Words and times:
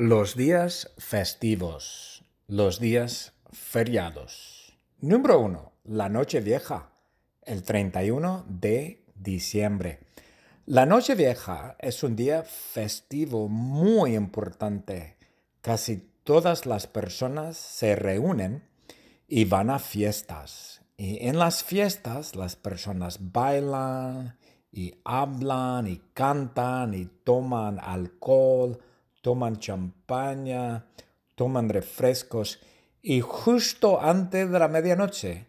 Los 0.00 0.36
días 0.36 0.92
festivos, 0.96 2.22
los 2.46 2.78
días 2.78 3.32
feriados. 3.50 4.78
Número 5.00 5.40
uno, 5.40 5.72
la 5.82 6.08
noche 6.08 6.38
vieja, 6.38 6.92
el 7.42 7.64
31 7.64 8.44
de 8.48 9.04
diciembre. 9.16 9.98
La 10.66 10.86
noche 10.86 11.16
vieja 11.16 11.74
es 11.80 12.04
un 12.04 12.14
día 12.14 12.44
festivo 12.44 13.48
muy 13.48 14.14
importante. 14.14 15.16
Casi 15.62 16.08
todas 16.22 16.64
las 16.64 16.86
personas 16.86 17.56
se 17.56 17.96
reúnen 17.96 18.62
y 19.26 19.46
van 19.46 19.68
a 19.68 19.80
fiestas. 19.80 20.82
Y 20.96 21.26
en 21.26 21.40
las 21.40 21.64
fiestas 21.64 22.36
las 22.36 22.54
personas 22.54 23.32
bailan 23.32 24.38
y 24.70 24.94
hablan 25.02 25.88
y 25.88 26.00
cantan 26.14 26.94
y 26.94 27.06
toman 27.24 27.80
alcohol 27.80 28.78
toman 29.20 29.58
champaña, 29.58 30.86
toman 31.34 31.68
refrescos 31.68 32.60
y 33.02 33.20
justo 33.20 34.00
antes 34.00 34.50
de 34.50 34.58
la 34.58 34.68
medianoche 34.68 35.46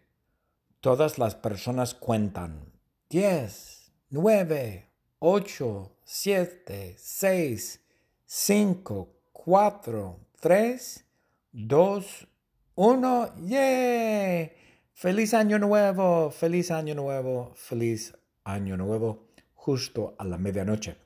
todas 0.81 1.17
las 1.17 1.35
personas 1.35 1.94
cuentan 1.94 2.71
10, 3.09 3.91
9, 4.11 4.89
8, 5.20 5.95
7, 6.03 6.95
6, 6.97 7.81
5, 8.25 9.09
4, 9.34 10.20
3, 10.39 11.05
2, 11.52 12.27
1, 12.75 13.36
¡yeah! 13.45 14.52
Feliz 14.94 15.33
año 15.33 15.59
nuevo, 15.59 16.30
feliz 16.31 16.72
año 16.72 16.94
nuevo, 16.95 17.53
feliz 17.55 18.17
año 18.44 18.77
nuevo, 18.77 19.27
justo 19.53 20.16
a 20.17 20.25
la 20.25 20.38
medianoche. 20.38 20.97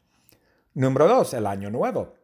Número 0.74 1.08
2, 1.08 1.34
el 1.36 1.48
año 1.48 1.70
nuevo. 1.70 2.23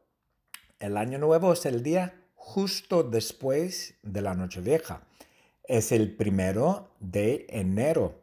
El 0.79 0.95
año 0.95 1.17
nuevo 1.17 1.51
es 1.51 1.65
el 1.65 1.83
día 1.83 2.13
justo 2.35 3.03
después 3.03 3.95
de 4.01 4.21
la 4.21 4.33
Nochevieja. 4.33 5.01
Es 5.65 5.91
el 5.91 6.15
primero 6.15 6.95
de 7.01 7.45
enero. 7.49 8.21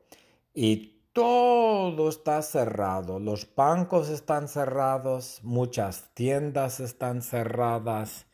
Y 0.55 1.03
todo 1.13 2.09
está 2.09 2.41
cerrado. 2.41 3.21
Los 3.21 3.55
bancos 3.55 4.09
están 4.09 4.49
cerrados, 4.49 5.41
muchas 5.43 6.15
tiendas 6.15 6.81
están 6.81 7.21
cerradas, 7.21 8.25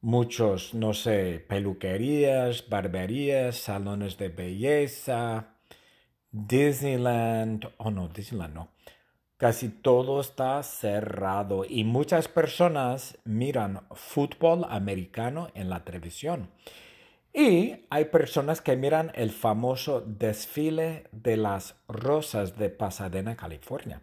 muchos, 0.00 0.74
no 0.74 0.92
sé, 0.92 1.44
peluquerías, 1.48 2.68
barberías, 2.68 3.58
salones 3.58 4.18
de 4.18 4.28
belleza, 4.28 5.54
Disneyland, 6.32 7.68
oh 7.76 7.92
no, 7.92 8.08
Disneyland 8.08 8.54
no 8.54 8.72
Casi 9.42 9.70
todo 9.70 10.20
está 10.20 10.62
cerrado 10.62 11.64
y 11.68 11.82
muchas 11.82 12.28
personas 12.28 13.18
miran 13.24 13.80
fútbol 13.90 14.64
americano 14.70 15.48
en 15.56 15.68
la 15.68 15.84
televisión. 15.84 16.48
Y 17.34 17.86
hay 17.90 18.04
personas 18.04 18.60
que 18.60 18.76
miran 18.76 19.10
el 19.16 19.32
famoso 19.32 20.00
desfile 20.00 21.08
de 21.10 21.36
las 21.36 21.74
rosas 21.88 22.56
de 22.56 22.70
Pasadena, 22.70 23.34
California. 23.34 24.02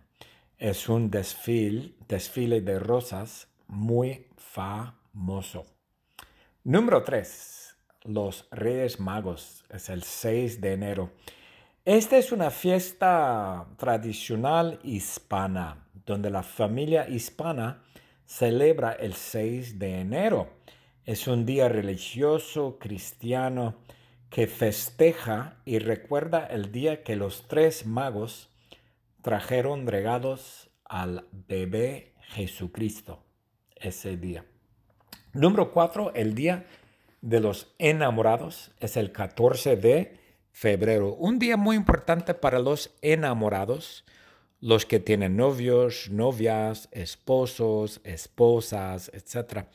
Es 0.57 0.89
un 0.89 1.09
desfile, 1.09 1.93
desfile 2.09 2.59
de 2.59 2.77
rosas 2.77 3.47
muy 3.67 4.27
famoso. 4.35 5.67
Número 6.65 7.01
3. 7.01 7.77
Los 8.03 8.45
Reyes 8.51 8.99
Magos. 8.99 9.63
Es 9.69 9.87
el 9.87 10.03
6 10.03 10.59
de 10.59 10.73
enero. 10.73 11.11
Esta 11.89 12.19
es 12.19 12.31
una 12.31 12.51
fiesta 12.51 13.65
tradicional 13.77 14.79
hispana, 14.83 15.87
donde 16.05 16.29
la 16.29 16.43
familia 16.43 17.09
hispana 17.09 17.81
celebra 18.27 18.91
el 18.91 19.15
6 19.15 19.79
de 19.79 20.01
enero. 20.01 20.49
Es 21.03 21.27
un 21.27 21.47
día 21.47 21.67
religioso 21.67 22.77
cristiano 22.77 23.73
que 24.29 24.45
festeja 24.45 25.57
y 25.65 25.79
recuerda 25.79 26.45
el 26.45 26.71
día 26.71 27.01
que 27.01 27.15
los 27.15 27.47
tres 27.47 27.87
magos 27.87 28.51
trajeron 29.23 29.87
regalos 29.87 30.69
al 30.85 31.25
bebé 31.31 32.13
Jesucristo 32.19 33.23
ese 33.75 34.15
día. 34.15 34.45
Número 35.33 35.71
4, 35.71 36.13
el 36.13 36.35
día 36.35 36.67
de 37.21 37.39
los 37.39 37.73
enamorados 37.79 38.69
es 38.79 38.95
el 38.95 39.11
14 39.11 39.75
de 39.75 40.18
febrero, 40.51 41.13
un 41.13 41.39
día 41.39 41.57
muy 41.57 41.75
importante 41.75 42.33
para 42.33 42.59
los 42.59 42.91
enamorados, 43.01 44.05
los 44.61 44.85
que 44.85 44.99
tienen 44.99 45.37
novios, 45.37 46.09
novias, 46.09 46.89
esposos, 46.91 48.01
esposas, 48.03 49.09
etc. 49.13 49.65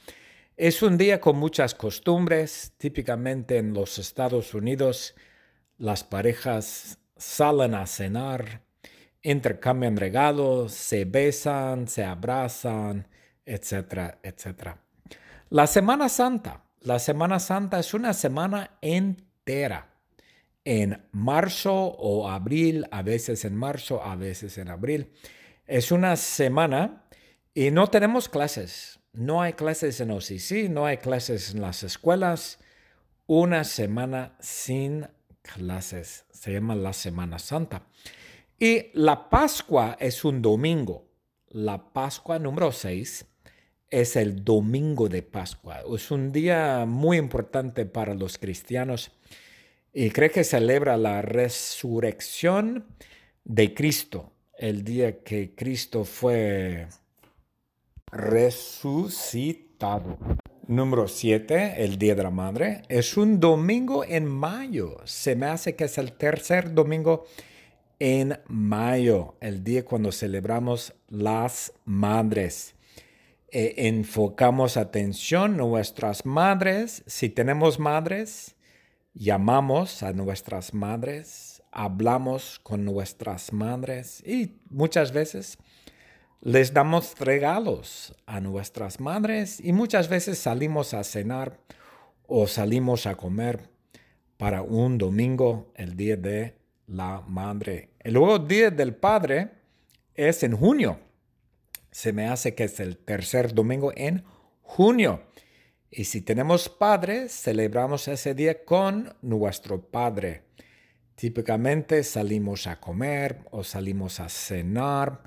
Es 0.57 0.83
un 0.83 0.99
día 0.99 1.21
con 1.21 1.37
muchas 1.37 1.75
costumbres, 1.75 2.75
típicamente 2.77 3.57
en 3.57 3.73
los 3.73 3.99
Estados 3.99 4.55
Unidos 4.55 5.15
las 5.79 6.05
parejas 6.05 6.99
salen 7.17 7.75
a 7.75 7.87
cenar, 7.87 8.63
intercambian 9.23 9.97
regalos, 9.97 10.73
se 10.73 11.05
besan, 11.05 11.89
se 11.89 12.05
abrazan, 12.05 13.09
etcétera, 13.45 14.19
etcétera. 14.23 14.79
La 15.51 15.67
Semana 15.67 16.09
Santa. 16.09 16.63
La 16.81 16.99
Semana 16.99 17.41
Santa 17.41 17.79
es 17.79 17.95
una 17.95 18.13
semana 18.13 18.79
entera 18.83 19.94
en 20.65 21.07
marzo 21.13 21.75
o 21.75 22.29
abril, 22.29 22.87
a 22.91 23.03
veces 23.03 23.45
en 23.45 23.55
marzo, 23.55 24.03
a 24.03 24.17
veces 24.17 24.59
en 24.59 24.69
abril. 24.69 25.13
Es 25.67 25.93
una 25.93 26.17
semana 26.17 27.05
y 27.55 27.71
no 27.71 27.89
tenemos 27.89 28.29
clases. 28.29 29.01
No 29.13 29.43
hay 29.43 29.53
clases 29.53 30.01
en 30.01 30.11
OCC, 30.11 30.69
no 30.69 30.87
hay 30.87 30.97
clases 30.97 31.55
en 31.55 31.61
las 31.61 31.83
escuelas. 31.83 32.59
Una 33.27 33.65
semana 33.65 34.37
sin 34.41 35.07
clases. 35.43 36.25
Se 36.33 36.53
llama 36.53 36.75
la 36.75 36.93
Semana 36.93 37.39
Santa. 37.39 37.87
Y 38.59 38.91
la 38.95 39.29
Pascua 39.31 39.97
es 40.01 40.25
un 40.25 40.43
domingo. 40.43 41.09
La 41.49 41.93
Pascua 41.93 42.39
número 42.39 42.73
6 42.73 43.27
es 43.91 44.17
el 44.17 44.45
domingo 44.45 45.09
de 45.09 45.23
Pascua. 45.23 45.83
Es 45.95 46.11
un 46.11 46.33
día 46.33 46.85
muy 46.87 47.17
importante 47.17 47.87
para 47.87 48.15
los 48.15 48.39
cristianos 48.39 49.13
y 49.95 50.11
cree 50.11 50.31
que 50.31 50.43
celebra 50.43 50.97
la 50.97 51.23
resurrección 51.23 52.85
de 53.45 53.73
Cristo, 53.75 54.33
el 54.59 54.83
día 54.83 55.23
que 55.23 55.55
Cristo 55.55 56.05
fue 56.05 56.89
resucitado. 58.11 59.59
Número 60.67 61.07
7, 61.07 61.85
el 61.85 61.99
Día 61.99 62.15
de 62.15 62.23
la 62.23 62.31
Madre, 62.31 62.83
es 62.89 63.17
un 63.17 63.39
domingo 63.39 64.03
en 64.05 64.27
mayo. 64.27 64.97
Se 65.05 65.37
me 65.37 65.47
hace 65.47 65.77
que 65.77 65.85
es 65.85 65.99
el 65.99 66.13
tercer 66.13 66.73
domingo 66.73 67.27
en 68.01 68.41
mayo, 68.49 69.37
el 69.41 69.63
día 69.63 69.85
cuando 69.85 70.11
celebramos 70.11 70.95
las 71.09 71.73
madres. 71.85 72.75
E 73.49 73.87
enfocamos 73.87 74.77
atención 74.77 75.55
a 75.55 75.57
nuestras 75.59 76.27
madres. 76.27 77.05
Si 77.07 77.29
tenemos 77.29 77.79
madres, 77.79 78.54
llamamos 79.15 80.03
a 80.03 80.13
nuestras 80.13 80.75
madres, 80.75 81.63
hablamos 81.71 82.61
con 82.63 82.85
nuestras 82.85 83.53
madres 83.53 84.23
y 84.27 84.61
muchas 84.69 85.13
veces 85.13 85.59
les 86.41 86.75
damos 86.75 87.19
regalos 87.19 88.15
a 88.27 88.41
nuestras 88.41 89.01
madres 89.01 89.61
y 89.61 89.73
muchas 89.73 90.09
veces 90.09 90.39
salimos 90.39 90.93
a 90.93 91.05
cenar 91.05 91.59
o 92.27 92.47
salimos 92.47 93.07
a 93.07 93.15
comer 93.15 93.71
para 94.37 94.63
un 94.63 94.99
domingo, 94.99 95.73
el 95.77 95.97
día 95.97 96.17
de 96.17 96.59
la 96.87 97.23
madre. 97.27 97.91
El 98.01 98.15
luego 98.15 98.39
día 98.39 98.71
del 98.71 98.95
padre 98.95 99.53
es 100.15 100.43
en 100.43 100.57
junio. 100.57 100.99
Se 101.91 102.13
me 102.13 102.27
hace 102.27 102.55
que 102.55 102.65
es 102.65 102.81
el 102.81 102.97
tercer 102.99 103.55
domingo 103.55 103.93
en 103.95 104.25
junio. 104.63 105.23
Y 105.97 106.07
si 106.07 106.23
tenemos 106.23 106.69
padres, 106.69 107.31
celebramos 107.31 108.09
ese 108.09 108.35
día 108.35 108.65
con 108.65 109.15
nuestro 109.23 109.81
padre. 109.81 110.43
Típicamente 111.15 112.03
salimos 112.03 112.67
a 112.67 112.81
comer 112.81 113.39
o 113.53 113.63
salimos 113.63 114.19
a 114.19 114.29
cenar, 114.29 115.23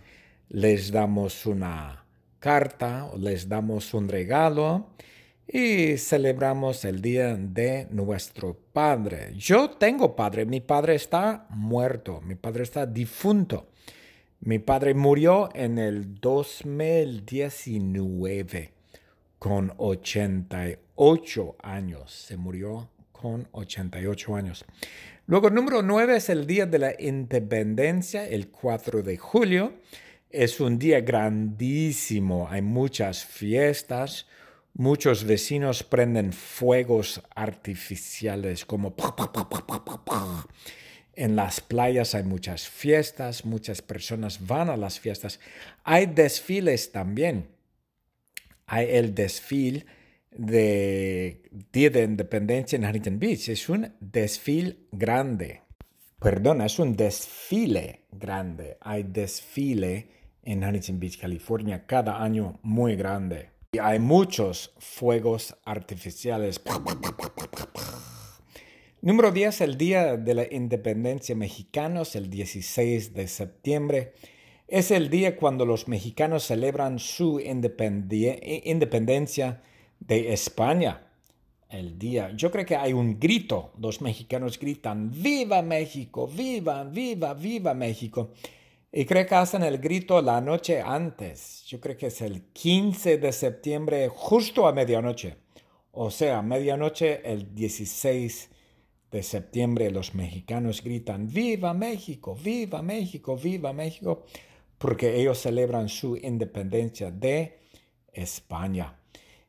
les 0.50 0.92
damos 0.92 1.46
una 1.46 2.04
carta 2.40 3.06
o 3.06 3.18
les 3.18 3.48
damos 3.48 3.94
un 3.94 4.10
regalo 4.10 4.90
y 5.48 5.96
celebramos 5.96 6.84
el 6.84 7.02
día 7.02 7.38
de 7.38 7.88
nuestro 7.90 8.60
padre. 8.74 9.32
Yo 9.38 9.70
tengo 9.70 10.18
padre, 10.18 10.46
mi 10.46 10.60
padre 10.60 10.96
está 10.96 11.48
muerto, 11.50 12.20
mi 12.20 12.36
padre 12.36 12.64
está 12.64 12.86
difunto. 12.86 13.70
Mi 14.42 14.60
padre 14.60 14.94
murió 14.94 15.48
en 15.56 15.80
el 15.80 16.20
2019 16.20 18.77
con 19.40 19.74
88 19.78 21.56
años. 21.62 22.12
Se 22.12 22.38
murió 22.38 22.90
con 23.12 23.48
88 23.52 24.36
años. 24.36 24.66
Luego, 25.26 25.50
número 25.50 25.82
9 25.82 26.18
es 26.18 26.30
el 26.30 26.48
Día 26.48 26.66
de 26.66 26.80
la 26.80 26.94
Independencia, 27.00 28.28
el 28.28 28.50
4 28.50 29.04
de 29.04 29.18
julio. 29.18 29.74
Es 30.30 30.60
un 30.60 30.78
día 30.78 31.02
grandísimo, 31.02 32.48
hay 32.50 32.62
muchas 32.62 33.24
fiestas, 33.24 34.28
Muchos 34.80 35.24
vecinos 35.24 35.82
prenden 35.82 36.32
fuegos 36.32 37.24
artificiales 37.34 38.64
como 38.64 38.96
en 41.16 41.36
las 41.36 41.62
playas 41.62 42.14
hay 42.14 42.22
muchas 42.22 42.70
fiestas, 42.70 43.44
muchas 43.44 43.82
personas 43.82 44.46
van 44.46 44.70
a 44.70 44.78
las 44.78 45.00
fiestas. 45.00 45.40
Hay 45.84 46.06
desfiles 46.06 46.92
también. 46.92 47.48
Hay 48.68 48.88
el 48.90 49.16
desfile 49.16 49.86
de 50.32 51.42
Día 51.72 51.90
de 51.90 52.04
Independencia 52.04 52.76
en 52.76 52.84
Huntington 52.84 53.18
Beach. 53.18 53.48
Es 53.48 53.70
un 53.70 53.94
desfile 54.02 54.76
grande. 54.92 55.62
Perdona, 56.20 56.66
es 56.66 56.78
un 56.78 56.96
desfile 56.96 58.02
grande. 58.12 58.78
Hay 58.82 59.04
desfile 59.04 60.10
en 60.44 60.66
Huntington 60.66 61.00
Beach, 61.00 61.18
California, 61.18 61.86
cada 61.86 62.22
año 62.22 62.60
muy 62.62 62.98
grande. 62.98 63.52
Y 63.72 63.80
hay 63.80 64.00
muchos 64.00 64.74
fuegos 64.80 65.56
artificiales. 65.64 66.62
Número 69.02 69.32
10, 69.32 69.62
el 69.62 69.78
Día 69.78 70.18
de 70.18 70.34
la 70.34 70.54
Independencia 70.54 71.36
Mexicana, 71.36 72.02
es 72.02 72.18
el 72.18 72.30
16 72.30 73.14
de 73.14 73.30
septiembre. 73.30 74.14
Es 74.68 74.92
el 74.92 75.10
día 75.10 75.38
cuando 75.38 75.66
los 75.66 75.88
mexicanos 75.88 76.44
celebran 76.44 77.00
su 77.00 77.40
independencia 77.40 79.62
de 80.02 80.34
España. 80.34 81.08
El 81.70 81.98
día, 81.98 82.34
yo 82.36 82.52
creo 82.52 82.66
que 82.66 82.76
hay 82.76 82.92
un 82.92 83.18
grito, 83.18 83.72
los 83.80 84.02
mexicanos 84.02 84.60
gritan, 84.60 85.10
viva 85.10 85.62
México, 85.62 86.28
viva, 86.28 86.84
viva, 86.84 87.34
viva 87.34 87.74
México. 87.74 88.32
Y 88.92 89.06
creo 89.06 89.26
que 89.26 89.36
hacen 89.36 89.64
el 89.64 89.78
grito 89.78 90.22
la 90.22 90.42
noche 90.42 90.82
antes. 90.82 91.64
Yo 91.66 91.80
creo 91.80 91.96
que 91.96 92.08
es 92.08 92.22
el 92.22 92.48
15 92.52 93.20
de 93.20 93.32
septiembre, 93.32 94.10
justo 94.10 94.68
a 94.68 94.74
medianoche. 94.74 95.38
O 95.94 96.12
sea, 96.12 96.42
medianoche 96.42 97.22
el 97.24 97.56
16 97.56 98.50
de 99.12 99.24
septiembre 99.24 99.92
los 99.92 100.14
mexicanos 100.14 100.84
gritan, 100.84 101.32
viva 101.32 101.74
México, 101.74 102.36
viva 102.36 102.82
México, 102.82 103.38
viva 103.38 103.72
México, 103.72 104.26
porque 104.78 105.20
ellos 105.20 105.40
celebran 105.40 105.90
su 105.90 106.18
independencia 106.18 107.12
de 107.12 107.60
España. 108.14 109.00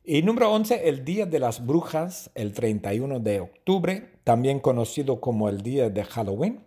Y 0.04 0.22
número 0.22 0.50
11, 0.52 0.88
el 0.88 1.04
Día 1.04 1.26
de 1.26 1.38
las 1.38 1.66
Brujas, 1.66 2.30
el 2.34 2.52
31 2.52 3.20
de 3.20 3.40
octubre, 3.40 4.12
también 4.24 4.58
conocido 4.58 5.20
como 5.20 5.48
el 5.48 5.62
Día 5.62 5.90
de 5.90 6.04
Halloween. 6.04 6.64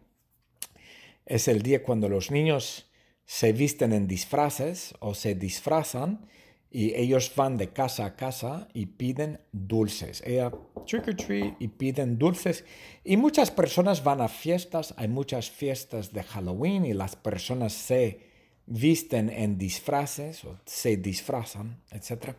Es 1.25 1.48
el 1.48 1.62
día 1.62 1.81
cuando 1.81 2.10
los 2.10 2.30
niños 2.30 2.92
se 3.25 3.54
visten 3.54 3.94
en 3.94 4.08
disfraces 4.08 4.94
o 5.00 5.16
se 5.16 5.34
disfrazan 5.34 6.28
y 6.69 6.94
ellos 6.96 7.31
van 7.36 7.57
de 7.57 7.69
casa 7.69 8.06
a 8.06 8.16
casa 8.16 8.68
y 8.74 8.86
piden 8.86 9.40
dulces. 9.52 10.22
Ella 10.25 10.52
trick 10.86 11.07
or 11.07 11.16
treat 11.16 11.56
y 11.60 11.68
piden 11.68 12.18
dulces. 12.18 12.64
Y 13.04 13.18
muchas 13.18 13.52
personas 13.52 14.04
van 14.04 14.22
a 14.22 14.28
fiestas, 14.28 14.94
hay 14.98 15.07
muchas 15.07 15.50
fiestas 15.50 16.14
de 16.14 16.24
Halloween 16.24 16.86
y 16.86 16.94
las 16.94 17.16
personas 17.16 17.74
se 17.74 18.31
visten 18.71 19.29
en 19.29 19.57
disfraces 19.57 20.45
o 20.45 20.57
se 20.65 20.97
disfrazan, 20.97 21.77
etc. 21.91 22.35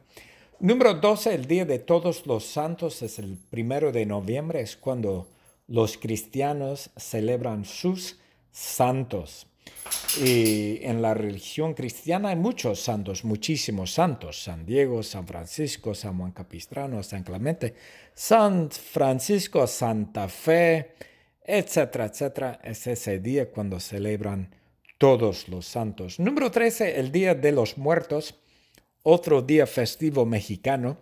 Número 0.61 0.94
12, 0.94 1.34
el 1.34 1.46
Día 1.46 1.64
de 1.64 1.79
Todos 1.79 2.26
los 2.26 2.44
Santos 2.46 3.02
es 3.02 3.19
el 3.19 3.37
primero 3.50 3.93
de 3.93 4.06
noviembre, 4.06 4.62
es 4.62 4.76
cuando 4.76 5.29
los 5.69 5.99
cristianos 5.99 6.90
celebran 6.96 7.64
sus 7.64 8.19
santos. 8.50 9.46
Y 10.25 10.79
en 10.82 11.02
la 11.02 11.14
religión 11.14 11.75
cristiana 11.75 12.31
hay 12.31 12.37
muchos 12.37 12.81
santos, 12.81 13.25
muchísimos 13.25 13.93
santos. 13.93 14.43
San 14.43 14.64
Diego, 14.64 15.02
San 15.02 15.26
Francisco, 15.26 15.94
San 15.94 16.19
Juan 16.19 16.32
Capistrano, 16.32 17.02
San 17.02 17.25
Clemente, 17.25 17.75
San 18.14 18.70
Francisco, 18.70 19.67
Santa 19.67 20.29
Fe, 20.29 20.93
etcétera, 21.44 22.06
etcétera. 22.06 22.61
Es 22.62 22.87
ese 22.87 23.19
día 23.19 23.50
cuando 23.50 23.79
celebran 23.81 24.62
todos 25.03 25.49
los 25.49 25.67
santos. 25.67 26.21
Número 26.21 26.53
13, 26.53 27.01
el 27.01 27.11
Día 27.11 27.35
de 27.35 27.51
los 27.51 27.77
Muertos, 27.77 28.37
otro 29.03 29.43
día 29.43 29.67
festivo 29.67 30.25
mexicano. 30.27 30.97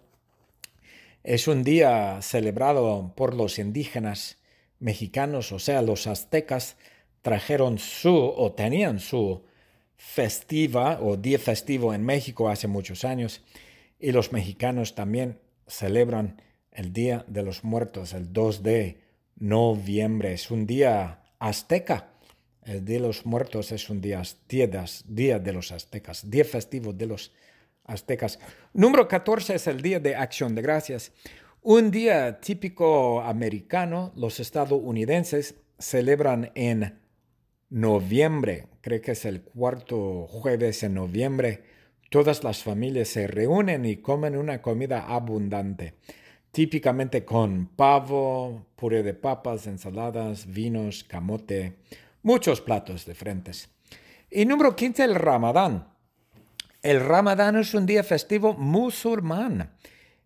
Es 1.23 1.47
un 1.47 1.65
día 1.65 2.23
celebrado 2.23 3.13
por 3.15 3.35
los 3.35 3.59
indígenas 3.59 4.39
mexicanos, 4.79 5.53
o 5.53 5.59
sea, 5.59 5.83
los 5.83 6.07
aztecas, 6.07 6.79
trajeron 7.21 7.77
su 7.77 8.17
o 8.17 8.53
tenían 8.53 9.01
su 9.01 9.45
festiva 9.99 10.99
o 11.03 11.19
día 11.19 11.39
festivo 11.39 11.93
en 11.93 12.03
México 12.03 12.49
hace 12.49 12.69
muchos 12.69 13.05
años 13.05 13.43
y 13.99 14.13
los 14.13 14.33
mexicanos 14.33 14.95
también 14.95 15.39
celebran 15.67 16.41
el 16.73 16.95
Día 16.95 17.27
de 17.29 17.43
los 17.43 17.65
Muertos 17.65 18.15
el 18.15 18.33
2 18.33 18.63
de 18.63 19.03
noviembre. 19.37 20.33
Es 20.33 20.51
un 20.51 20.67
día 20.67 21.21
azteca. 21.39 22.15
El 22.65 22.85
Día 22.85 22.99
de 22.99 23.07
los 23.07 23.25
Muertos 23.25 23.73
es 23.73 23.89
un 23.89 24.01
día, 24.01 24.23
día 24.49 25.39
de 25.39 25.53
los 25.53 25.73
aztecas, 25.73 26.31
día 26.31 26.45
festivo 26.45 26.93
de 26.93 27.07
los 27.07 27.33
aztecas. 27.85 28.39
Número 28.75 29.09
14 29.09 29.55
es 29.55 29.67
el 29.67 29.81
Día 29.81 29.99
de 29.99 30.15
Acción 30.15 30.55
de 30.55 30.63
Gracias. 30.63 31.13
Un 31.63 31.91
día 31.91 32.41
típico 32.41 33.23
americano, 33.23 34.13
los 34.15 34.41
estadounidenses 34.41 35.57
celebran 35.79 36.53
en 36.55 37.01
noviembre, 37.71 38.67
creo 38.81 39.01
que 39.01 39.13
es 39.13 39.25
el 39.25 39.43
cuarto 39.43 40.27
jueves 40.27 40.83
en 40.83 40.95
noviembre, 40.95 41.63
todas 42.11 42.45
las 42.45 42.63
familias 42.63 43.09
se 43.09 43.27
reúnen 43.27 43.85
y 43.87 43.97
comen 43.97 44.37
una 44.37 44.61
comida 44.61 45.07
abundante, 45.07 45.95
típicamente 46.51 47.25
con 47.25 47.67
pavo, 47.69 48.67
puré 48.77 49.03
de 49.03 49.15
papas, 49.15 49.67
ensaladas, 49.67 50.47
vinos, 50.47 51.05
camote, 51.05 51.77
muchos 52.23 52.61
platos 52.61 53.05
de 53.07 53.15
frentes. 53.15 53.69
Y 54.31 54.45
número 54.45 54.77
15, 54.77 55.05
el 55.05 55.15
Ramadán. 55.15 55.89
El 56.83 57.01
Ramadán 57.01 57.57
es 57.57 57.75
un 57.75 57.85
día 57.85 58.03
festivo 58.03 58.55
musulmán. 58.55 59.73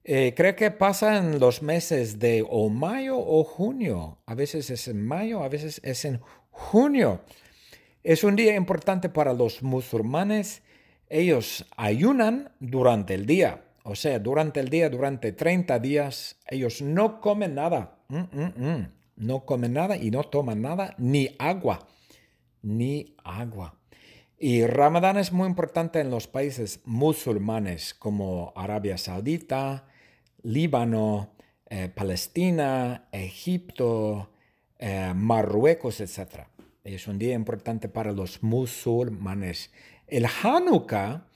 Eh, 0.04 0.34
creo 0.36 0.54
que 0.54 0.70
pasa 0.70 1.16
en 1.16 1.40
los 1.40 1.62
meses 1.62 2.18
de 2.18 2.44
o 2.48 2.68
mayo 2.68 3.16
o 3.18 3.42
junio. 3.42 4.18
A 4.26 4.34
veces 4.34 4.68
es 4.70 4.86
en 4.86 5.04
mayo, 5.06 5.42
a 5.42 5.48
veces 5.48 5.80
es 5.82 6.04
en 6.04 6.20
junio. 6.50 7.22
Es 8.02 8.22
un 8.22 8.36
día 8.36 8.54
importante 8.54 9.08
para 9.08 9.32
los 9.32 9.62
musulmanes. 9.62 10.62
Ellos 11.08 11.64
ayunan 11.76 12.52
durante 12.60 13.14
el 13.14 13.24
día. 13.24 13.64
O 13.82 13.96
sea, 13.96 14.18
durante 14.18 14.60
el 14.60 14.68
día, 14.68 14.90
durante 14.90 15.32
30 15.32 15.78
días, 15.78 16.36
ellos 16.46 16.82
no 16.82 17.20
comen 17.20 17.54
nada. 17.54 17.98
Mm, 18.08 18.16
mm, 18.16 18.52
mm. 18.56 18.88
No 19.16 19.44
comen 19.44 19.74
nada 19.74 19.96
y 19.96 20.10
no 20.10 20.24
toman 20.24 20.62
nada, 20.62 20.94
ni 20.98 21.34
agua. 21.38 21.86
Ni 22.62 23.14
agua. 23.22 23.78
Y 24.38 24.66
Ramadán 24.66 25.16
es 25.16 25.32
muy 25.32 25.46
importante 25.46 26.00
en 26.00 26.10
los 26.10 26.26
países 26.26 26.80
musulmanes 26.84 27.94
como 27.94 28.52
Arabia 28.56 28.98
Saudita, 28.98 29.86
Líbano, 30.42 31.34
eh, 31.70 31.88
Palestina, 31.88 33.08
Egipto, 33.12 34.30
eh, 34.78 35.12
Marruecos, 35.14 36.00
etc. 36.00 36.46
Es 36.82 37.08
un 37.08 37.18
día 37.18 37.34
importante 37.34 37.88
para 37.88 38.12
los 38.12 38.42
musulmanes. 38.42 39.72
El 40.06 40.26
Hanukkah 40.26 41.26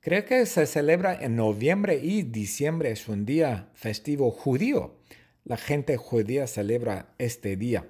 creo 0.00 0.26
que 0.26 0.44
se 0.44 0.66
celebra 0.66 1.14
en 1.14 1.36
noviembre 1.36 1.98
y 2.02 2.22
diciembre. 2.22 2.90
Es 2.90 3.08
un 3.08 3.24
día 3.24 3.70
festivo 3.72 4.30
judío. 4.30 4.97
La 5.48 5.56
gente 5.56 5.96
judía 5.96 6.46
celebra 6.46 7.14
este 7.16 7.56
día 7.56 7.88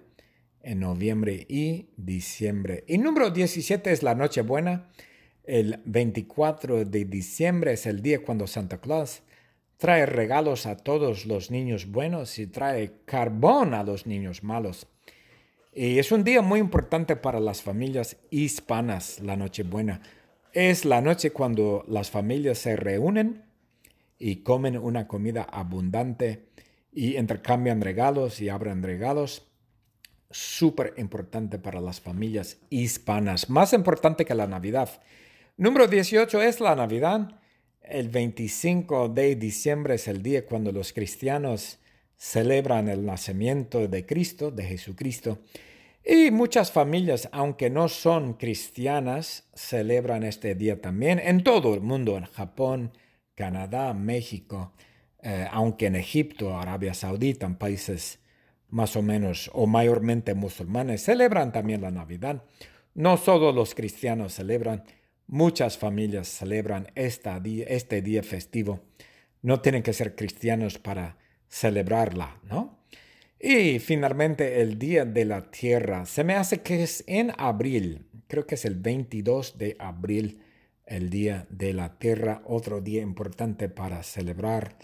en 0.63 0.79
noviembre 0.79 1.45
y 1.49 1.89
diciembre. 1.97 2.85
Y 2.87 2.99
número 2.99 3.31
17 3.31 3.91
es 3.91 4.05
la 4.05 4.15
Nochebuena. 4.15 4.91
El 5.43 5.81
24 5.85 6.85
de 6.85 7.05
diciembre 7.05 7.73
es 7.73 7.87
el 7.87 8.01
día 8.01 8.23
cuando 8.23 8.47
Santa 8.47 8.79
Claus 8.79 9.23
trae 9.77 10.07
regalos 10.07 10.67
a 10.67 10.77
todos 10.77 11.27
los 11.27 11.51
niños 11.51 11.91
buenos 11.91 12.39
y 12.39 12.47
trae 12.47 12.93
carbón 13.05 13.75
a 13.75 13.83
los 13.83 14.07
niños 14.07 14.45
malos. 14.45 14.87
Y 15.75 15.99
es 15.99 16.13
un 16.13 16.23
día 16.23 16.43
muy 16.43 16.61
importante 16.61 17.17
para 17.17 17.41
las 17.41 17.63
familias 17.63 18.19
hispanas, 18.31 19.19
la 19.19 19.37
Nochebuena. 19.37 20.01
Es 20.53 20.85
la 20.85 21.01
noche 21.01 21.33
cuando 21.33 21.85
las 21.89 22.09
familias 22.09 22.59
se 22.59 22.77
reúnen 22.77 23.43
y 24.17 24.45
comen 24.45 24.79
una 24.79 25.09
comida 25.09 25.43
abundante 25.43 26.47
y 26.99 27.17
intercambian 27.17 27.81
regalos 27.81 28.41
y 28.41 28.49
abren 28.49 28.83
regalos. 28.83 29.47
Súper 30.33 30.95
importante 30.97 31.61
para 31.61 31.81
las 31.81 32.01
familias 32.01 32.59
hispanas, 32.71 33.49
más 33.49 33.73
importante 33.73 34.25
que 34.25 34.35
la 34.35 34.49
Navidad. 34.49 34.91
Número 35.57 35.87
18 35.87 36.43
es 36.43 36.59
la 36.59 36.75
Navidad. 36.75 37.41
El 37.83 38.09
25 38.09 39.11
de 39.11 39.37
diciembre 39.37 39.95
es 39.95 40.09
el 40.09 40.25
día 40.25 40.45
cuando 40.45 40.73
los 40.73 40.93
cristianos 40.93 41.79
celebran 42.17 42.89
el 42.89 43.07
nacimiento 43.07 43.87
de 43.87 44.05
Cristo, 44.05 44.51
de 44.51 44.65
Jesucristo. 44.65 45.39
Y 46.05 46.33
muchas 46.33 46.73
familias, 46.73 47.29
aunque 47.31 47.71
no 47.71 47.89
son 47.89 48.35
cristianas, 48.35 49.49
celebran 49.55 50.25
este 50.25 50.57
día 50.57 50.81
también 50.81 51.21
en 51.21 51.45
todo 51.45 51.75
el 51.75 51.81
mundo, 51.81 52.17
en 52.17 52.25
Japón, 52.25 52.91
Canadá, 53.37 53.95
México, 53.95 54.73
eh, 55.23 55.47
aunque 55.51 55.87
en 55.87 55.97
Egipto, 55.97 56.57
Arabia 56.57 56.95
Saudita, 56.95 57.47
en 57.47 57.57
países 57.57 58.21
más 58.69 58.97
o 58.97 59.03
menos 59.03 59.51
o 59.53 59.67
mayormente 59.67 60.35
musulmanes, 60.35 61.03
celebran 61.03 61.53
también 61.53 61.81
la 61.81 61.91
Navidad. 61.91 62.45
No 62.95 63.17
solo 63.17 63.53
los 63.53 63.75
cristianos 63.75 64.35
celebran, 64.35 64.85
muchas 65.27 65.79
familias 65.79 66.29
celebran 66.29 66.89
esta 66.95 67.41
este 67.45 68.03
día 68.03 68.23
festivo. 68.23 68.81
No 69.43 69.61
tienen 69.61 69.83
que 69.83 69.93
ser 69.93 70.15
cristianos 70.15 70.79
para 70.79 71.17
celebrarla, 71.49 72.41
¿no? 72.45 72.79
Y 73.41 73.79
finalmente 73.79 74.61
el 74.61 74.79
Día 74.79 75.05
de 75.05 75.25
la 75.25 75.51
Tierra. 75.51 76.07
Se 76.07 76.25
me 76.25 76.35
hace 76.35 76.61
que 76.61 76.83
es 76.83 77.05
en 77.07 77.33
abril, 77.39 78.07
creo 78.27 78.47
que 78.47 78.57
es 78.57 78.65
el 78.65 78.75
22 78.75 79.59
de 79.59 79.77
abril, 79.79 80.43
el 80.87 81.09
Día 81.09 81.47
de 81.49 81.73
la 81.73 81.99
Tierra, 81.99 82.43
otro 82.47 82.81
día 82.81 83.01
importante 83.01 83.69
para 83.69 84.03
celebrar 84.03 84.77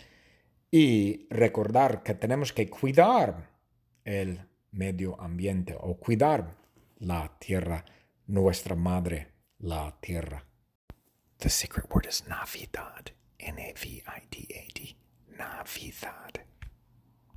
y 0.77 1.29
recordar 1.31 2.03
que 2.03 2.15
tenemos 2.15 2.53
que 2.53 2.69
cuidar 2.69 3.49
el 4.03 4.41
medio 4.73 5.21
ambiente 5.21 5.77
o 5.79 5.97
cuidar 5.97 6.57
la 6.99 7.39
tierra, 7.39 7.85
nuestra 8.27 8.75
madre, 8.75 9.29
la 9.61 9.97
tierra. 10.01 10.45
The 11.39 11.49
secret 11.49 11.87
word 11.89 12.07
is 12.09 12.27
Navidad. 12.27 13.13
N-A-V-I-D-A-D. 13.39 14.97
Navidad. 15.39 16.45